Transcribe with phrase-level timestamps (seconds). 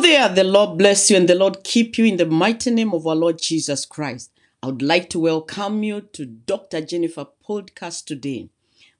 [0.00, 0.28] There.
[0.28, 3.14] The Lord bless you and the Lord keep you in the mighty name of our
[3.14, 4.32] Lord Jesus Christ.
[4.60, 6.80] I would like to welcome you to Dr.
[6.80, 8.50] Jennifer podcast today.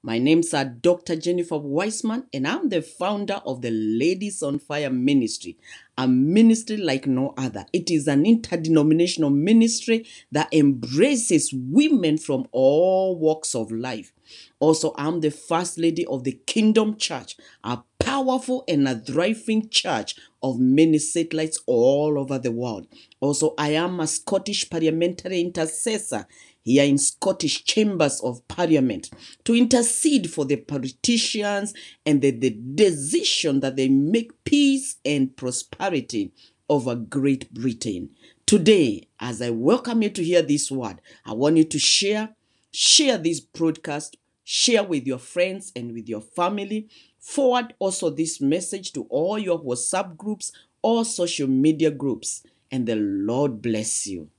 [0.01, 1.15] My name's are Dr.
[1.15, 5.57] Jennifer Weisman, and I'm the founder of the Ladies on Fire Ministry,
[5.97, 7.65] a ministry like no other.
[7.73, 14.13] It is an interdenominational ministry that embraces women from all walks of life.
[14.59, 17.79] Also, I'm the first lady of the Kingdom Church, a
[18.15, 22.87] powerful and a thriving church of many satellites all over the world.
[23.19, 26.25] Also, I am a Scottish parliamentary intercessor
[26.63, 29.09] here in Scottish Chambers of Parliament
[29.43, 31.73] to intercede for the politicians
[32.05, 36.31] and the, the decision that they make peace and prosperity
[36.69, 38.11] over Great Britain.
[38.45, 42.29] Today, as I welcome you to hear this word, I want you to share,
[42.71, 46.87] share this broadcast, share with your friends and with your family.
[47.25, 50.51] Forward also this message to all your WhatsApp groups
[50.83, 54.29] or social media groups, and the Lord bless you.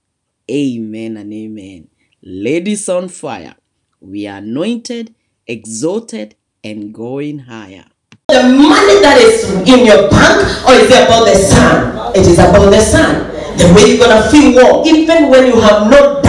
[0.48, 1.88] Amen and amen.
[2.22, 3.56] Ladies on fire,
[4.00, 5.16] we are anointed,
[5.48, 7.86] exalted, and going higher.
[8.28, 12.14] The money that is in your bank, or is it about the sun?
[12.14, 13.32] It is about the sun.
[13.58, 16.22] The way you're gonna feel warm, even when you have no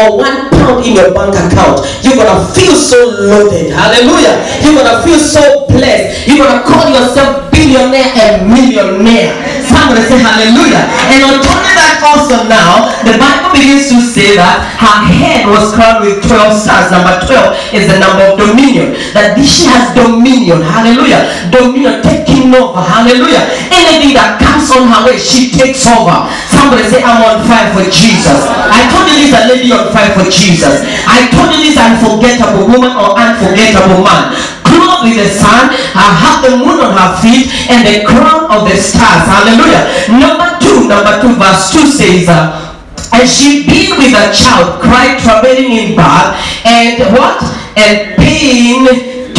[0.00, 3.72] or one pound in your bank account, you're gonna feel so loaded.
[3.72, 4.40] Hallelujah.
[4.64, 6.28] You're gonna feel so blessed.
[6.28, 9.36] You're gonna call yourself billionaire and millionaire.
[9.68, 10.88] Somebody say hallelujah.
[11.12, 15.46] And on top of that, also now, the Bible begins to say that her head
[15.46, 16.90] was crowned with 12 stars.
[16.90, 18.96] Number 12 is the number of dominion.
[19.12, 20.64] That she has dominion.
[20.64, 21.50] Hallelujah.
[21.52, 22.80] Dominion taking over.
[22.80, 23.44] Hallelujah.
[23.70, 26.26] Anything that comes on her way, she takes over.
[26.48, 28.40] Somebody say, I'm on fire for Jesus.
[28.48, 30.82] I told you this a lady on fire for Jesus.
[31.06, 34.34] I told you this unforgettable woman or unforgettable man
[34.70, 38.70] clothed with the sun, I have the moon on her feet, and the crown of
[38.70, 39.26] the stars.
[39.26, 39.82] Hallelujah.
[40.14, 40.49] Number
[40.90, 42.66] number two, verse two says, uh,
[43.14, 46.34] and she being with a child, cried, travailing in birth,
[46.66, 47.38] and what?
[47.78, 48.84] And pain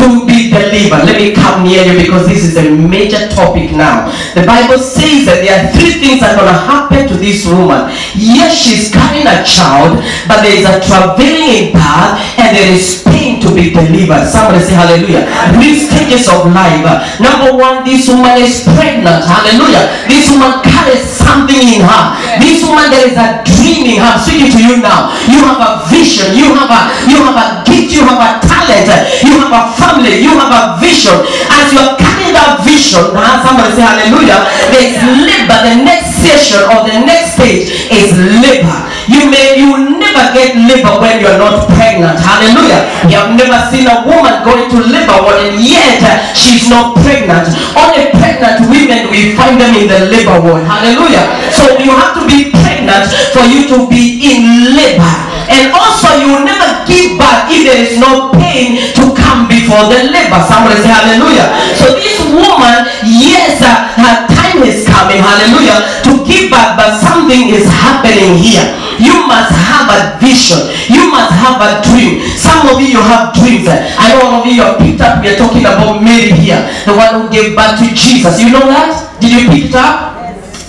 [0.02, 1.06] to be delivered.
[1.06, 4.10] Let me come near you because this is a major topic now.
[4.34, 7.46] The Bible says that there are three things that are going to happen to this
[7.46, 7.94] woman.
[8.18, 13.06] Yes, she's carrying a child, but there is a travailing in birth, and there is
[13.06, 14.30] pain to be delivered.
[14.30, 15.26] Somebody say hallelujah.
[15.58, 16.86] Three stages of life.
[17.18, 19.26] Number one, this woman is pregnant.
[19.26, 19.90] Hallelujah.
[20.06, 22.04] This woman carries something in her.
[22.38, 24.12] This woman, there is a dream in her.
[24.12, 25.16] I'm speaking to you now.
[25.26, 26.38] You have a vision.
[26.38, 27.96] You have a you have a gift.
[27.96, 28.88] You have a talent.
[29.26, 30.22] You have a family.
[30.22, 31.18] You have a vision.
[31.50, 34.46] As you are carrying that vision, now somebody say hallelujah.
[34.70, 35.58] There is labor.
[35.66, 38.14] The next session or the next stage is
[38.44, 38.78] labor.
[39.10, 42.16] You may you will never get labor when you are not pregnant.
[42.16, 42.88] Hallelujah.
[43.12, 46.00] You have never seen a woman going to labor ward and yet
[46.32, 47.52] she's not pregnant.
[47.76, 50.64] Only pregnant women we find them in the labor ward.
[50.64, 51.28] Hallelujah.
[51.52, 55.12] So you have to be pregnant for you to be in labor.
[55.52, 57.20] And also you will never give
[57.64, 60.42] there is no pain to come before the labor.
[60.46, 61.48] Somebody say hallelujah.
[61.78, 67.50] So this woman, yes, uh, her time is coming, hallelujah, to give birth, but something
[67.54, 68.66] is happening here.
[69.02, 70.70] You must have a vision.
[70.86, 72.22] You must have a dream.
[72.38, 73.66] Some of you, you have dreams.
[73.66, 75.24] I know all of you are picked up.
[75.24, 78.38] We are talking about Mary here, the one who gave birth to Jesus.
[78.38, 79.18] You know that?
[79.20, 80.12] Did you pick it up?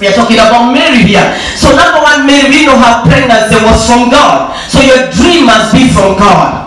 [0.01, 1.29] We are talking about Mary here.
[1.55, 4.57] So number one, Mary, we know her pregnancy was from God.
[4.67, 6.62] So your dream must be from God.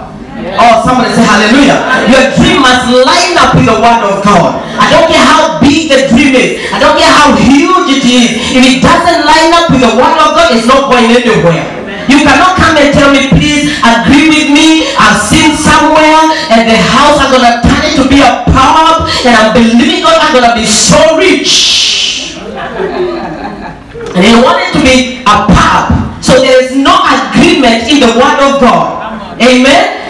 [0.57, 1.79] Oh, somebody say hallelujah.
[2.07, 4.61] Your dream must line up with the word of God.
[4.79, 6.63] I don't care how big the dream is.
[6.71, 8.29] I don't care how huge it is.
[8.55, 11.63] If it doesn't line up with the word of God, it's not going anywhere.
[12.07, 14.93] You cannot come and tell me, please agree with me.
[14.95, 19.33] I've seen somewhere and the house I'm gonna turn it to be a pub and
[19.33, 22.37] I'm believing God I'm gonna be so rich.
[24.15, 26.23] And he wanted to be a pub.
[26.23, 29.41] So there is no agreement in the word of God.
[29.41, 30.04] Amen.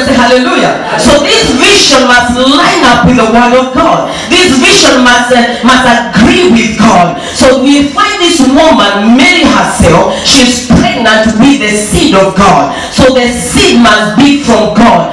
[0.00, 0.98] Somebody say hallelujah.
[0.98, 4.08] So this vision must line up with the word of God.
[4.32, 7.20] This vision must, uh, must agree with God.
[7.36, 12.72] So we find this woman, Mary herself, she's pregnant with the seed of God.
[12.92, 15.12] So the seed must be from God.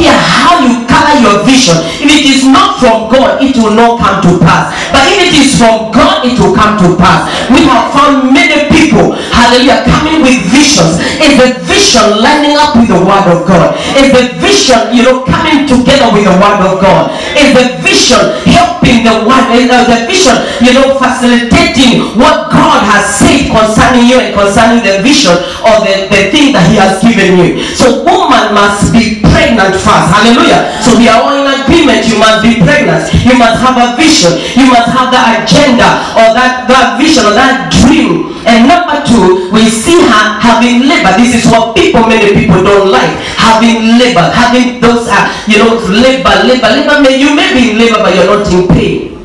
[0.00, 1.76] Care how you color your vision.
[2.00, 4.72] If it is not from God, it will not come to pass.
[4.88, 7.28] But if it is from God, it will come to pass.
[7.52, 10.96] We have found many people, hallelujah, coming with visions?
[11.20, 13.76] Is the vision lining up with the word of God?
[14.00, 17.12] Is the vision, you know, coming together with the word of God?
[17.36, 23.04] Is the vision helping the word, uh, the vision, you know, facilitating what God has
[23.20, 27.36] said concerning you and concerning the vision or the, the thing that He has given
[27.36, 27.62] you?
[27.76, 30.06] So, woman must be pregnant first.
[30.10, 30.74] Hallelujah.
[30.82, 32.04] So, we are all in agreement.
[32.06, 33.08] You must be pregnant.
[33.24, 34.36] You must have a vision.
[34.58, 35.88] You must have the agenda
[36.18, 38.34] or that, that vision or that dream.
[38.44, 41.12] And number two, we see her having labor.
[41.20, 43.12] This is what people, many people don't like.
[43.36, 46.96] Having labor, having those, uh, you know, labor, labor, labor.
[47.04, 49.20] May you may be in labor, but you're not in pain.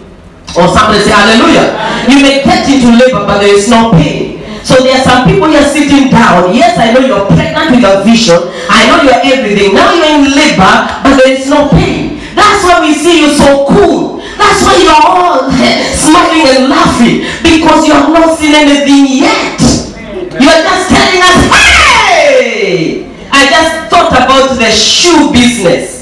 [0.56, 1.75] Or somebody say hallelujah.
[2.07, 4.36] You may get into labor, but there is no pain.
[4.63, 6.50] So there are some people here sitting down.
[6.56, 8.40] Yes, I know you're pregnant with a vision.
[8.69, 9.73] I know you're everything.
[9.73, 12.21] Now you're in labor, but there is no pain.
[12.35, 14.17] That's why we see you so cool.
[14.38, 15.50] That's why you're all
[15.95, 19.59] smiling and laughing because you have not seen anything yet.
[20.35, 23.07] You're just telling us, hey!
[23.31, 25.94] I just thought about the shoe business.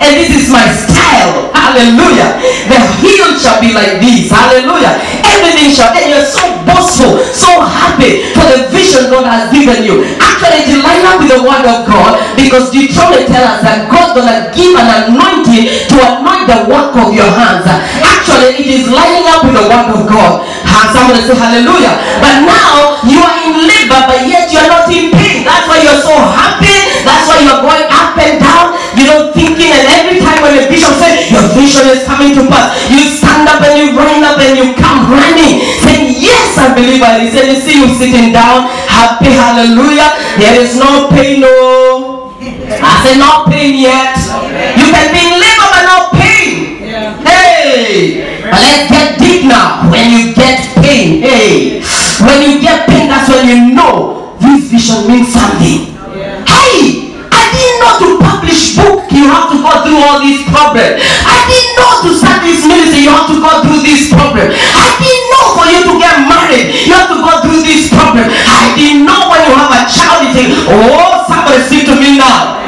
[0.00, 1.52] And this is my style.
[1.52, 2.40] Hallelujah.
[2.66, 4.32] The heel shall be like this.
[4.32, 4.96] Hallelujah.
[5.28, 5.92] Everything shall.
[5.92, 10.02] And you're so boastful, so happy for the vision God has given you.
[10.18, 14.48] Actually, line up with the word of God because Deuteronomy tells us that God's gonna
[14.56, 17.68] give an anointing to anoint the work of your hands.
[17.68, 20.48] Actually, it is lining up with the word of God.
[20.90, 21.94] Somebody say hallelujah.
[22.18, 25.29] But now you are in labor, but yet you are not in pain.
[36.70, 37.50] Yes, I believe I listen.
[37.50, 40.14] You see you sitting down, happy, hallelujah.
[40.38, 42.34] There is no pain, no.
[42.38, 44.14] I said, no pain yet.
[44.78, 46.78] You can be in labor, but no pain.
[47.26, 49.90] Hey, but let's get deep now.
[49.90, 51.82] When you get pain, hey,
[52.22, 55.90] when you get pain, that's when you know this vision means something.
[56.46, 61.02] Hey, I didn't know to publish book you have to go through all these problems.
[61.02, 64.48] I didn't know to start this ministry you have to go through this problem.
[64.54, 65.89] I didn't know for you to
[70.72, 72.60] oh, somebody speak to me now.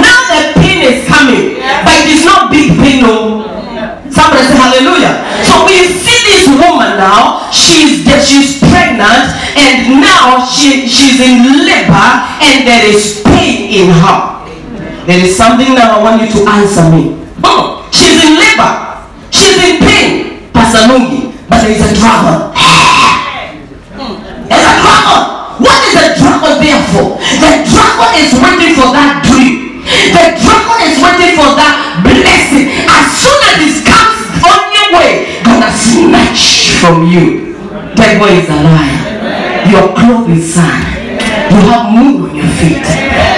[0.00, 3.46] Now the pain is coming, but it is not big pain, no.
[4.10, 5.22] Somebody say hallelujah.
[5.46, 12.08] So we see this woman now, she's she's pregnant, and now she, she's in labor,
[12.42, 14.40] and there is pain in her.
[15.06, 17.16] There is something that I want you to answer me.
[17.42, 17.69] Oh,
[36.90, 37.54] from you.
[37.94, 38.98] Devil is a liar.
[39.70, 40.82] Your clothes is sun.
[41.50, 42.82] You have moon on your feet.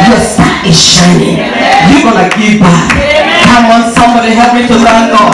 [0.09, 1.37] Your star is shining.
[1.93, 2.89] You're gonna give back.
[3.45, 5.32] Come on, somebody help me to thank God.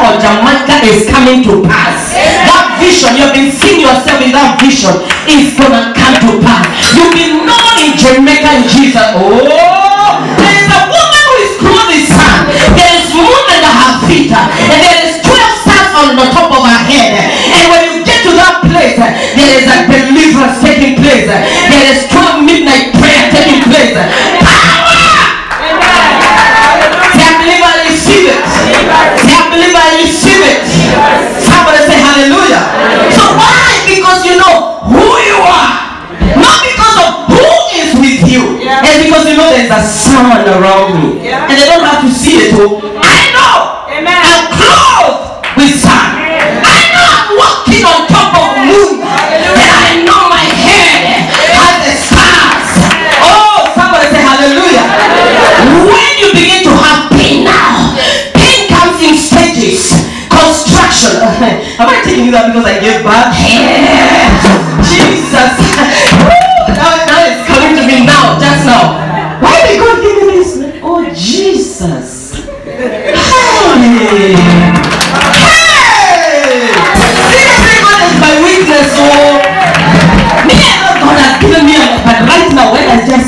[0.00, 2.16] Or Jamaica is coming to pass.
[2.16, 4.96] That vision, you've been seeing yourself in that vision,
[5.28, 6.64] is gonna come to pass.
[6.96, 8.96] You'll be known in Jamaica in Jesus.
[9.12, 12.48] Oh, there is a woman who is clothed in sand.
[12.80, 16.64] There is moon under her feet, and there is 12 stars on the top of
[16.64, 17.36] her head.
[17.52, 21.28] And when you get to that place, there is a deliverance taking place.
[21.28, 23.92] There is 12 midnight prayer taking place.
[24.40, 24.69] Power!
[39.70, 41.28] There's a sun around me.
[41.30, 42.54] And they don't have to see it.
[42.58, 42.82] Oh,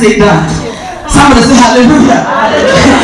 [0.03, 0.51] say that,
[1.07, 2.27] somebody say hallelujah.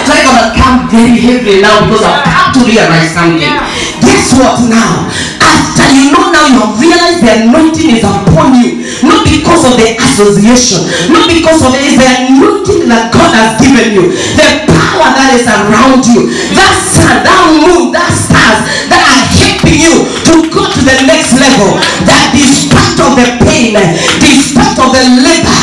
[0.02, 3.54] so I'm gonna come very heavily now because I've come to realize something.
[4.02, 5.06] Guess what now?
[5.38, 9.78] After you know now you have realized the anointing is upon you, not because of
[9.78, 14.66] the association, not because of it, it's the anointing that God has given you, the
[14.66, 20.02] power that is around you, that sun, that moon, that stars that are helping you
[20.26, 21.78] to go to the next level.
[22.10, 23.78] That despite of the pain,
[24.18, 25.62] despite of the labor,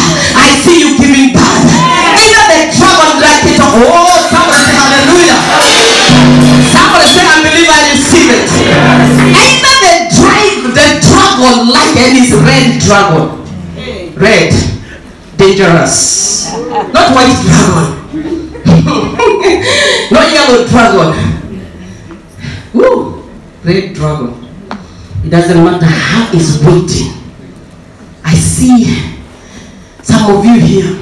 [3.76, 5.40] oh, somebody say hallelujah.
[6.72, 8.48] Somebody say I believe I receive it.
[9.36, 13.44] Either the drive, the dragon like it is red dragon.
[14.16, 14.52] Red,
[15.38, 16.52] dangerous.
[16.94, 17.88] Not white dragon.
[20.12, 21.12] Not yellow dragon.
[22.74, 23.24] Woo,
[23.64, 24.42] red dragon.
[25.24, 27.12] It doesn't matter how it's waiting.
[28.24, 28.86] I see
[30.04, 30.98] some of you here,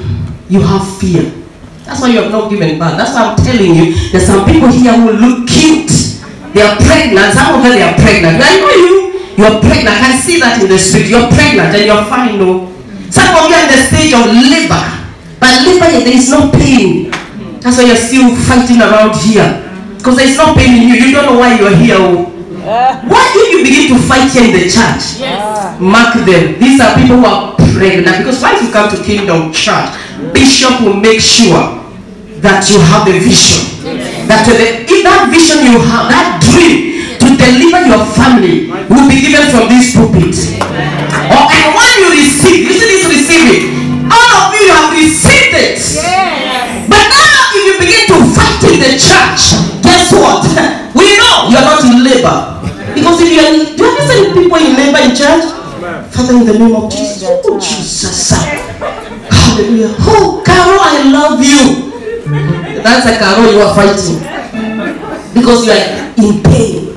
[0.48, 1.43] you have fear.
[1.84, 2.96] That's why you have not given birth.
[2.96, 5.92] That's why I'm telling you, there's some people here who look cute.
[6.56, 7.34] They are pregnant.
[7.36, 8.40] Some of them they are pregnant.
[8.40, 8.94] I know you.
[9.36, 9.98] You're pregnant.
[10.00, 11.12] I see that in the street.
[11.12, 12.72] You're pregnant and you're fine, no.
[13.12, 14.84] Some of you are in the stage of labor.
[15.38, 17.10] But labor, there is no pain.
[17.60, 19.44] That's why you're still fighting around here.
[19.98, 20.94] Because there's no pain in you.
[20.96, 21.96] You don't know why you're here.
[21.98, 22.33] Oh.
[22.64, 23.00] Oh.
[23.12, 25.20] Why do you begin to fight here in the church?
[25.22, 25.76] Ah.
[25.80, 26.58] Mark them.
[26.58, 28.18] These are people who are pregnant.
[28.24, 29.92] Because once you come to Kingdom Church,
[30.32, 31.84] Bishop will make sure
[32.44, 33.64] that you have the vision.
[34.28, 39.20] That the, if that vision you have, that dream to deliver your family will be
[39.24, 40.36] given from this pulpit.
[41.32, 43.64] Or and when you receive, you see this receiving,
[44.12, 45.80] all of you have received it.
[46.84, 50.44] But now if you begin to fight in the church, guess what?
[50.94, 52.53] We know you are not in labor.
[52.92, 55.44] Because if you are in, do you ever see people in labor in church?
[56.12, 57.24] Father, in the name of Jesus.
[57.44, 58.30] Oh, Jesus.
[59.30, 59.94] Hallelujah.
[60.00, 61.90] Oh, Carol, I love you.
[62.82, 64.20] That's a Carol you are fighting.
[65.32, 66.94] Because you are in pain.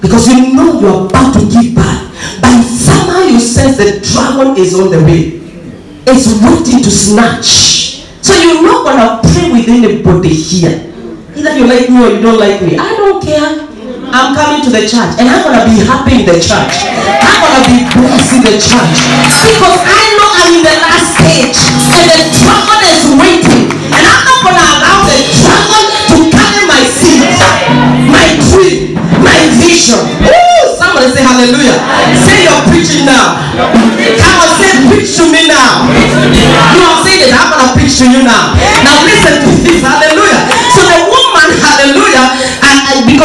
[0.00, 2.12] Because you know you are about to give birth.
[2.40, 5.40] But somehow you sense the dragon is on the way.
[6.06, 8.02] It's waiting to snatch.
[8.22, 10.92] So you're not gonna pray with anybody here.
[11.36, 12.76] Either you like me or you don't like me.
[12.78, 13.71] I don't care.
[14.12, 16.84] I'm coming to the church and I'm gonna be happy in the church.
[16.84, 18.96] I'm gonna be blessed in the church.
[19.08, 21.56] Because I know I'm in the last stage
[21.96, 23.72] and the dragon is waiting.
[23.72, 27.24] And I'm not gonna allow the dragon to carry my seed,
[28.12, 30.04] my dream, my vision.
[30.20, 30.60] Woo!
[30.76, 31.80] Somebody say hallelujah.
[32.20, 33.40] Say you're preaching now.
[33.56, 35.88] Come on, say preach to me now.
[35.88, 38.52] You have said it, I'm gonna preach to you now.
[38.84, 39.80] Now listen to this,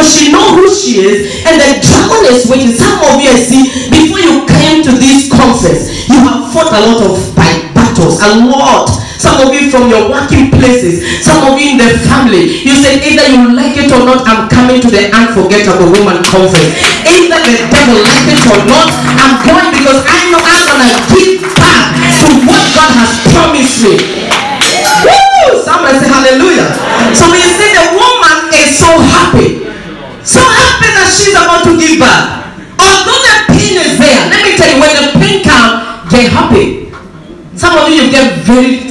[0.08, 2.72] she know who she is, and the dragon is waiting.
[2.72, 6.82] Some of you I see, before you came to this conference, you have fought a
[6.88, 8.88] lot of battles, a lot.
[9.18, 13.02] Some of you from your working places, some of you in the family, you said
[13.02, 16.78] either you like it or not, I'm coming to the unforgettable woman conference.
[17.02, 21.42] Either the devil like it or not, I'm going because I know I'm gonna give
[21.58, 23.98] back to what God has promised me.
[25.02, 25.66] Woo!
[25.66, 26.70] Somebody say hallelujah.
[27.18, 29.57] So we see the woman is so happy.
[31.98, 32.80] About to give birth.
[32.80, 36.90] Although the pain is there, let me tell you, when the pain comes, get happy.
[37.58, 38.86] Some of you, you get very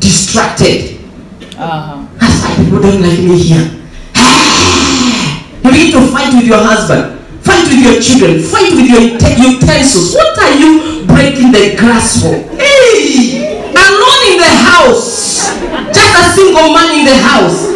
[0.00, 0.96] distracted.
[1.56, 2.06] Uh-huh.
[2.18, 3.66] That's why people don't like me here.
[5.64, 9.38] You begin to fight with your husband, fight with your children, fight with your ute-
[9.38, 10.14] utensils.
[10.14, 12.32] What are you breaking the glass for?
[12.56, 15.50] Hey, alone in the house,
[15.92, 17.66] just a single man in the house,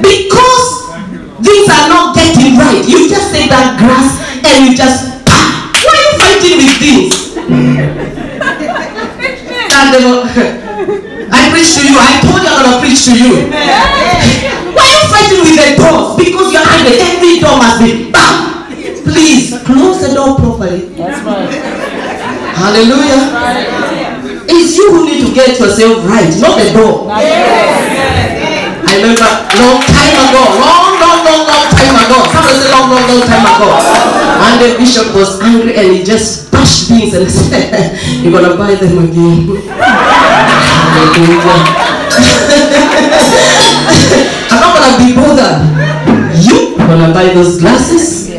[0.00, 0.79] because
[1.42, 2.82] things are not getting right.
[2.86, 5.24] You just take that grass and you just.
[5.26, 7.14] Ah, why are you fighting with things?
[9.70, 10.26] That devil-
[11.32, 11.94] I preach to you.
[11.98, 13.32] I told you I'm gonna preach to you.
[14.74, 16.16] Why are you fighting with the doors?
[16.18, 16.98] Because you're angry.
[16.98, 18.66] Every door must be bam.
[19.06, 20.90] Please close the door properly.
[20.98, 21.50] That's right.
[22.54, 23.22] Hallelujah.
[24.50, 27.06] It's you who need to get yourself right, not the door.
[27.10, 30.89] I remember long time ago, long, long, long,
[32.10, 32.18] ago.
[32.34, 33.70] Somebody say long, long, long time ago.
[33.70, 38.74] And the bishop was angry and he just bashed things and said, You're gonna buy
[38.74, 39.46] them again.
[40.90, 42.10] Hallelujah.
[44.50, 45.62] I'm not gonna be bothered.
[46.42, 48.30] You gonna buy those glasses?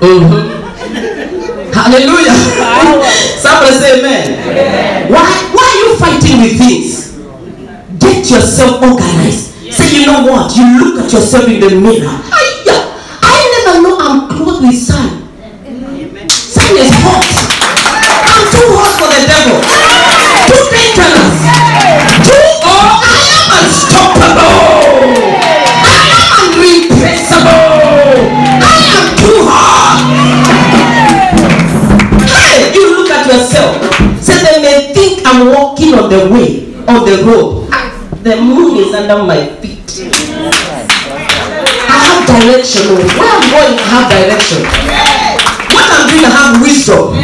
[0.00, 0.62] Mhm.
[1.72, 2.34] Hallelujah.
[3.40, 4.26] Somebody say amen.
[5.10, 7.12] Why, why are you fighting with things?
[7.98, 9.50] Get yourself organized.
[9.72, 10.54] Say, you know what?
[10.56, 12.20] You look at yourself in the mirror.
[37.16, 39.84] The The moon is under my feet.
[41.86, 42.96] I have direction.
[43.14, 44.64] Where I'm going, I have direction.
[45.70, 47.14] What I'm doing, I have wisdom.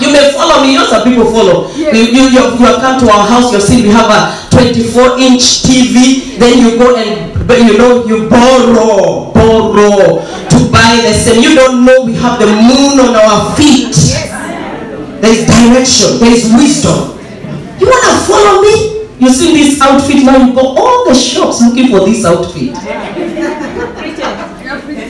[0.00, 0.72] You may follow me.
[0.72, 1.68] You know some people follow.
[1.74, 3.52] You, you, you, you have come to our house.
[3.52, 6.38] You've seen we have a 24 inch TV.
[6.38, 11.42] Then you go and but you know you borrow, borrow to buy the same.
[11.42, 13.94] You don't know we have the moon on our feet.
[15.20, 16.18] There is direction.
[16.20, 17.15] There is wisdom.
[17.80, 19.06] You wanna follow me?
[19.18, 20.36] You see this outfit now.
[20.46, 22.74] You go all the shops looking for this outfit.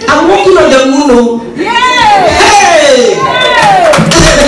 [0.09, 1.11] I'm walking on the moon.
[1.11, 1.39] oh.
[1.57, 3.15] Hey!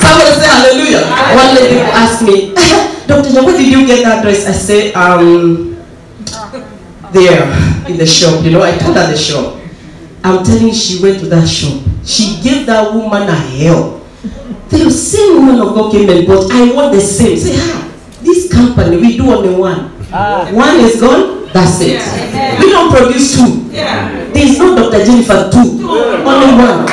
[0.00, 1.04] Somebody say hallelujah.
[1.34, 2.52] One lady asked me,
[3.06, 3.30] Dr.
[3.32, 4.46] John, where did you get that dress?
[4.46, 5.76] I say, um,
[7.12, 7.44] there
[7.88, 8.44] in the shop.
[8.44, 9.60] You know, I told her the shop.
[10.22, 11.82] I'm telling you, she went to that shop.
[12.04, 14.03] She gave that woman a hell.
[14.70, 17.36] The same woman of God came and bought, I want the same.
[17.38, 17.88] Say, ah,
[18.22, 19.90] this company, we do only one.
[20.12, 20.48] Ah.
[20.52, 22.00] One is gone, that's it.
[22.60, 23.68] We don't produce two.
[23.70, 24.08] Yeah.
[24.32, 25.04] There is no Dr.
[25.04, 26.86] Jennifer two, only one.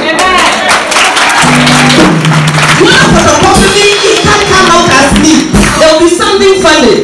[2.82, 5.50] You know, for the possibly, it can't come out as me.
[5.54, 6.96] There will be something funny.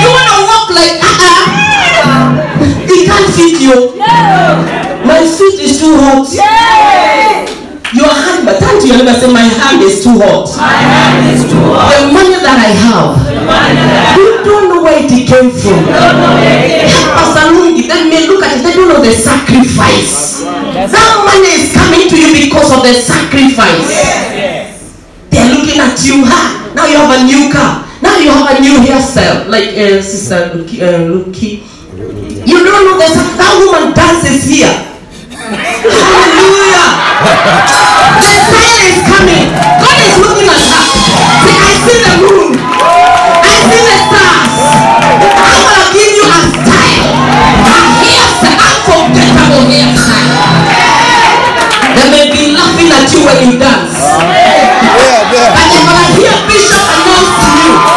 [0.00, 1.44] You want to walk like, uh-uh.
[2.92, 3.96] It can't fit you.
[3.96, 4.04] No.
[5.04, 6.26] My feet is too hot.
[7.96, 10.52] Your hand, but turn to your neighbor and say, my hand is too hot.
[10.60, 11.88] My hand is too hot.
[11.96, 13.16] The money that I have,
[14.20, 15.80] you don't know where it came from.
[15.88, 20.44] Pastor Lungi, they may look at it, they don't know the sacrifice.
[20.44, 23.88] That money is coming to you because of the sacrifice.
[23.88, 24.76] Yes.
[25.32, 27.88] They're looking at you, ha, now you have a new car.
[28.04, 30.84] Now you have a new hairstyle, like uh, Sister Luki.
[30.84, 31.64] Uh, Luki.
[32.44, 34.68] You don't know that that woman dances here.
[36.66, 37.46] Hallelujah.
[38.18, 39.46] The sign is coming.
[39.54, 40.82] God is looking at her.
[41.46, 42.58] Say, I see the moon.
[42.58, 44.54] I see the stars.
[45.46, 47.06] I'm gonna give you a style.
[47.70, 48.58] A hairstyle.
[48.66, 50.34] Unforgettable hairstyle.
[51.94, 53.94] They may be laughing at you when you dance.
[53.94, 55.54] Yeah, yeah.
[55.54, 57.95] But they're gonna hear Bishop announce to you.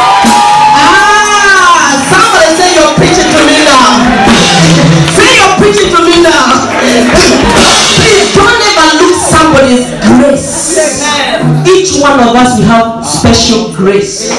[13.50, 14.30] Special grace.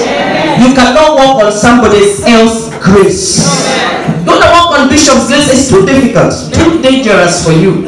[0.61, 3.38] You cannot walk on somebody else's grace.
[4.20, 5.51] You want to walk on Bishop's grace?
[5.51, 7.87] It's too difficult, too dangerous for you.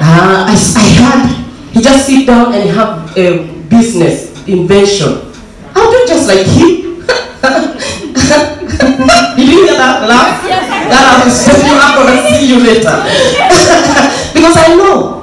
[0.00, 1.38] Ah, I, I had
[1.72, 5.32] he just sit down and have a business invention.
[5.74, 7.06] I'll do just like him.
[9.36, 10.42] Did you hear that laugh?
[10.42, 12.96] That I was saying I'm gonna see you later.
[14.34, 15.22] because I know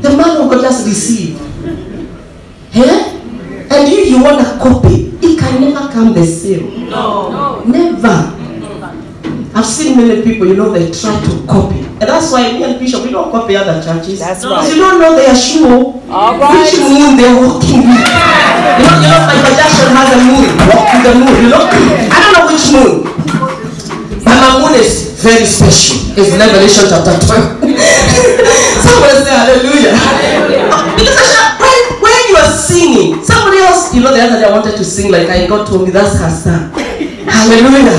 [0.00, 1.38] the man of God just receive.
[2.74, 3.01] Eh?
[4.12, 6.90] You want a copy, it can never come the same.
[6.90, 7.32] No.
[7.32, 7.64] no.
[7.64, 8.28] Never.
[9.54, 11.80] I've seen many people, you know, they try to copy.
[11.80, 14.18] And that's why me and Bishop, we don't copy other churches.
[14.20, 14.74] That's Because right.
[14.74, 15.96] you don't know their shoe.
[16.12, 18.04] All Which moon they're walking with.
[18.04, 20.44] You know, you know, Michael Jackson has a moon.
[20.68, 21.64] Walk with the moon, you know.
[22.12, 22.92] I don't know which moon.
[24.24, 26.20] But my moon is very special.
[26.20, 27.64] It's Revelation chapter 12.
[28.84, 29.96] Somebody say hallelujah.
[33.62, 35.90] Else, you know, the other day I wanted to sing like I got told me
[35.90, 36.70] that's her son.
[37.26, 37.94] Hallelujah.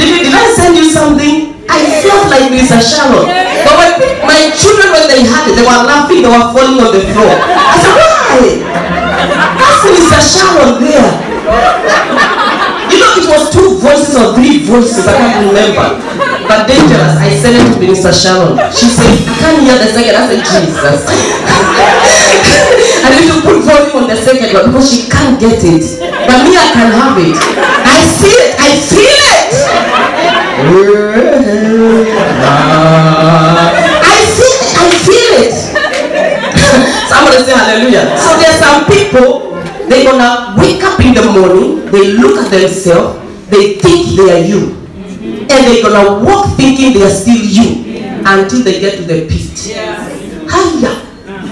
[0.00, 1.54] Did, you, did I send you something?
[1.68, 2.80] I felt like Mr.
[2.80, 3.28] Sharon.
[3.28, 3.92] But when
[4.24, 7.34] my children, when they had it, they were laughing, they were falling on the floor.
[7.36, 8.40] I said, why?
[9.60, 10.20] That's Mr.
[10.24, 11.12] Sharon there.
[12.88, 16.17] You know, it was two voices or three voices, I can't remember.
[16.48, 17.14] But dangerous.
[17.20, 18.56] I sent it to Minister Sharon.
[18.72, 20.16] She said, I can't hear the second.
[20.16, 21.04] I said, Jesus.
[23.04, 25.84] I need to put volume on the second one because she can't get it.
[26.00, 27.36] But me, I can have it.
[27.36, 28.56] I see it.
[28.56, 29.52] I feel it.
[34.08, 34.72] I feel it.
[34.72, 35.52] I feel it.
[37.12, 38.16] Somebody say hallelujah.
[38.16, 39.52] So there's some people,
[39.88, 44.44] they're gonna wake up in the morning, they look at themselves, they think they are
[44.44, 44.77] you.
[45.50, 49.58] And they're gonna walk thinking they are still you until they get to the pit.
[50.48, 50.92] Hiya.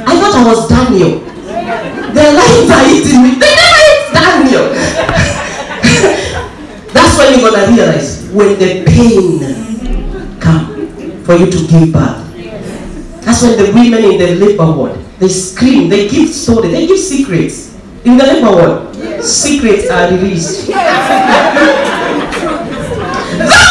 [0.06, 1.20] I thought I was Daniel.
[2.14, 3.30] Their lives are eating me.
[3.40, 4.66] They never eat Daniel.
[6.92, 9.40] That's when you're gonna realize when the pain
[10.40, 10.66] come
[11.24, 12.16] for you to give back.
[13.22, 16.98] That's when the women in the labor ward they scream, they give story, they give
[16.98, 17.74] secrets.
[18.04, 20.66] In the labor ward, secrets are released.
[20.68, 21.54] that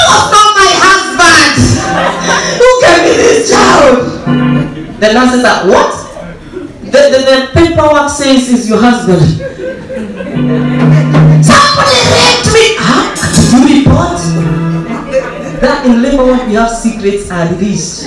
[0.10, 1.85] was not my husband.
[2.60, 3.98] Who gave me this child?
[5.00, 5.92] The nurses are what?
[6.86, 9.22] The, the, the paperwork says is your husband.
[11.44, 12.66] Somebody raped me.
[12.80, 13.12] Huh?
[13.36, 14.20] Did you report?
[15.62, 18.06] That in labor when we have secrets are released.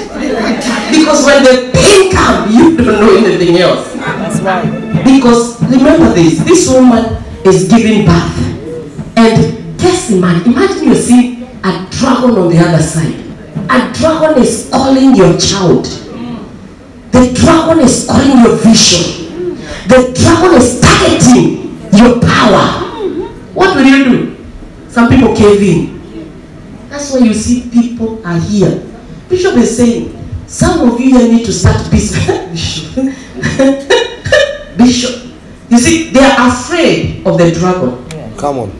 [0.93, 3.93] Because when the pain comes, you don't know anything else.
[3.95, 5.05] That's right.
[5.05, 8.39] Because remember this, this woman is giving birth.
[9.17, 9.59] And
[10.11, 13.28] imagine, imagine you see a dragon on the other side.
[13.69, 15.85] A dragon is calling your child.
[17.13, 19.57] The dragon is calling your vision.
[19.89, 22.85] The dragon is targeting your power.
[23.55, 24.37] What will you do?
[24.89, 26.29] Some people cave in.
[26.89, 28.85] That's why you see people are here.
[29.29, 30.15] Bishop is saying,
[30.47, 32.95] some of you here need to start business.
[32.97, 33.05] Bishop.
[34.79, 35.29] Bishop.
[35.69, 38.05] You see, they are afraid of the dragon.
[38.37, 38.73] Come on.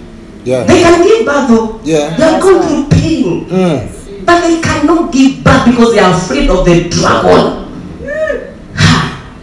[0.45, 0.65] Yeah.
[0.65, 1.81] They can give birth though.
[1.85, 2.17] Yeah.
[2.17, 3.45] They are going through pain.
[3.47, 3.98] Mm.
[4.29, 7.65] But they cannot give back because they are afraid of the dragon.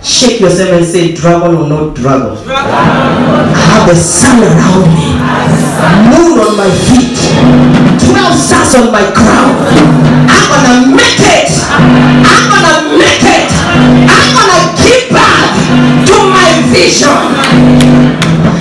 [0.06, 2.38] Shake yourself and say, dragon or not dragon.
[2.46, 5.18] I have the sun around me,
[6.14, 7.18] moon on my feet,
[8.14, 9.58] 12 stars on my crown.
[10.30, 11.50] I'm gonna make it.
[11.74, 13.50] I'm gonna make it.
[14.06, 15.50] I'm gonna give back
[16.06, 17.26] to my vision.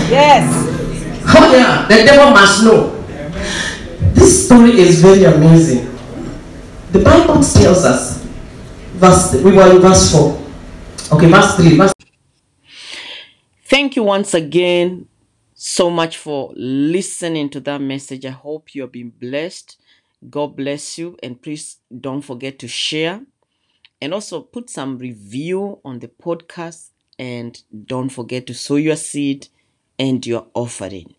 [0.08, 0.48] Yes.
[1.36, 3.04] Oh yeah, the devil must know.
[4.14, 5.93] This story is very amazing.
[6.94, 8.22] The Bible tells us,
[8.94, 10.40] verse we were in verse 4.
[11.14, 11.76] Okay, verse 3.
[11.76, 11.92] Verse
[13.64, 15.08] Thank you once again
[15.54, 18.24] so much for listening to that message.
[18.24, 19.76] I hope you have been blessed.
[20.30, 21.16] God bless you.
[21.20, 23.22] And please don't forget to share
[24.00, 26.90] and also put some review on the podcast.
[27.18, 29.48] And don't forget to sow your seed
[29.98, 31.16] and your offering.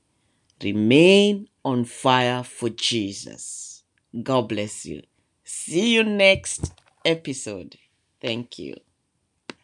[0.63, 3.83] Remain on fire for Jesus.
[4.23, 5.01] God bless you.
[5.45, 6.73] See you next
[7.05, 7.77] episode.
[8.21, 8.75] Thank you.